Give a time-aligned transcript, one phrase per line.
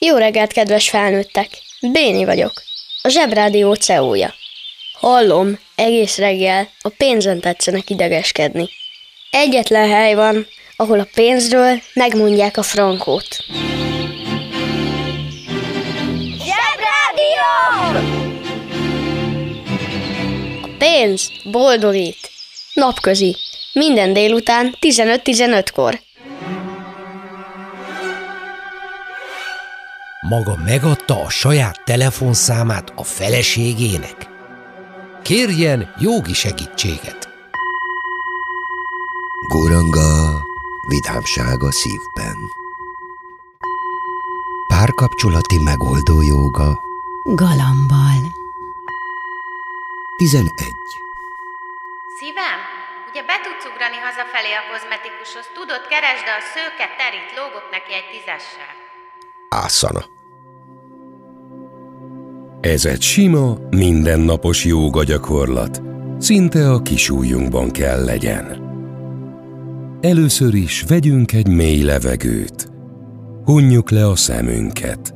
[0.00, 1.48] Jó reggelt, kedves felnőttek!
[1.80, 2.62] Béni vagyok,
[3.02, 4.34] a Zsebrádió CEO-ja.
[4.92, 8.68] Hallom, egész reggel a pénzen tetszenek idegeskedni.
[9.30, 13.36] Egyetlen hely van, ahol a pénzről megmondják a frankót.
[16.44, 17.48] Zsebrádió!
[20.62, 22.30] A pénz boldogít.
[22.74, 23.36] Napközi.
[23.72, 26.00] Minden délután 15-15-kor.
[30.28, 34.28] Maga megadta a saját telefonszámát a feleségének?
[35.22, 37.28] Kérjen jogi segítséget.
[39.48, 40.44] Guranga,
[40.86, 42.36] vidámság a szívben.
[44.66, 46.82] Párkapcsolati megoldó joga.
[47.24, 48.22] Galambal.
[50.16, 50.52] 11.
[52.18, 52.58] Szívem,
[53.10, 58.08] ugye be tudsz ugrani hazafelé a kozmetikushoz, tudod, keresd, a szőke terít, lógok neki egy
[58.12, 58.72] tízessel.
[59.48, 60.16] Ászana.
[62.60, 65.82] Ez egy sima, mindennapos jóga gyakorlat.
[66.18, 68.66] Szinte a kisújunkban kell legyen.
[70.00, 72.70] Először is vegyünk egy mély levegőt.
[73.44, 75.14] Hunjuk le a szemünket.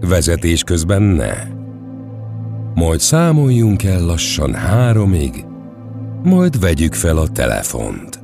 [0.00, 1.32] Vezetés közben ne.
[2.74, 5.44] Majd számoljunk el lassan háromig,
[6.22, 8.20] majd vegyük fel a telefont.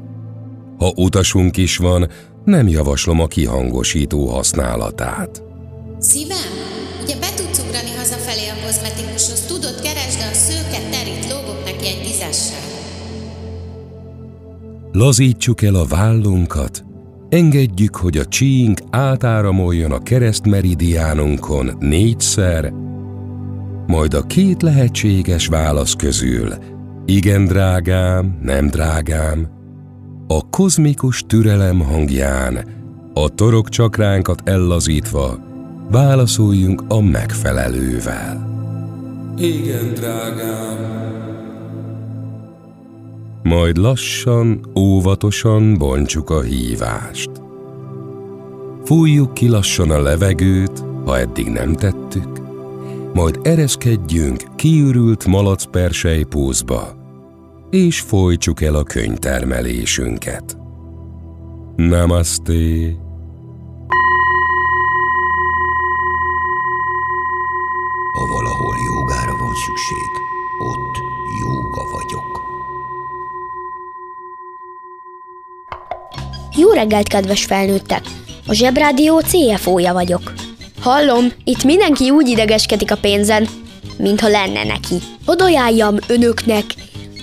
[0.79, 2.09] Ha utasunk is van,
[2.45, 5.43] nem javaslom a kihangosító használatát.
[5.99, 11.87] Szívem, ugye be tudsz ugrani hazafelé a kozmetikushoz, tudod, keresd, a szőke terít, lógok neki
[11.87, 12.65] egy tízessel.
[14.93, 16.85] Lazítsuk el a vállunkat,
[17.29, 22.73] engedjük, hogy a csíink átáramoljon a keresztmeridiánunkon négyszer,
[23.87, 26.55] majd a két lehetséges válasz közül,
[27.05, 29.49] igen drágám, nem drágám,
[30.27, 32.67] a kozmikus türelem hangján,
[33.15, 35.46] a torok csakránkat ellazítva,
[35.91, 38.55] válaszoljunk a megfelelővel.
[39.37, 41.05] Igen, drágám.
[43.43, 47.31] Majd lassan, óvatosan bontsuk a hívást.
[48.85, 52.41] Fújjuk ki lassan a levegőt, ha eddig nem tettük,
[53.15, 56.95] majd ereszkedjünk kiürült malacpersely pózba,
[57.71, 60.57] és folytsuk el a könyvtermelésünket.
[61.77, 63.05] Namaste!
[69.65, 70.11] Szükség,
[70.59, 70.97] ott
[71.41, 72.45] jóga vagyok.
[76.57, 78.05] Jó reggelt, kedves felnőttek!
[78.47, 80.33] A Zsebrádió CFO-ja vagyok.
[80.81, 83.49] Hallom, itt mindenki úgy idegeskedik a pénzen,
[83.99, 84.97] mintha lenne neki.
[85.27, 86.65] Odajáljam önöknek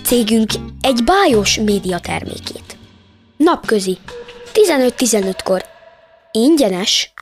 [0.05, 0.51] cégünk
[0.81, 2.77] egy bájos médiatermékét.
[3.38, 3.97] Napközi.
[4.53, 5.65] 15-15-kor.
[6.31, 7.12] Ingyenes.